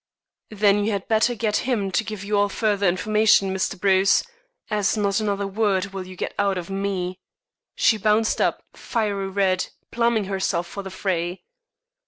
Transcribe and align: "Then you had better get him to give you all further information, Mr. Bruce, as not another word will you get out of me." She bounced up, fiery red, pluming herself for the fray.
"Then 0.49 0.83
you 0.83 0.93
had 0.93 1.07
better 1.07 1.35
get 1.35 1.57
him 1.57 1.91
to 1.91 2.03
give 2.03 2.23
you 2.23 2.35
all 2.35 2.49
further 2.49 2.87
information, 2.87 3.55
Mr. 3.55 3.79
Bruce, 3.79 4.23
as 4.71 4.97
not 4.97 5.19
another 5.19 5.45
word 5.45 5.93
will 5.93 6.07
you 6.07 6.15
get 6.15 6.33
out 6.39 6.57
of 6.57 6.71
me." 6.71 7.19
She 7.75 7.97
bounced 7.99 8.41
up, 8.41 8.63
fiery 8.73 9.27
red, 9.29 9.67
pluming 9.91 10.25
herself 10.25 10.65
for 10.65 10.81
the 10.81 10.89
fray. 10.89 11.43